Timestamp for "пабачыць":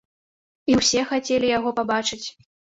1.83-2.23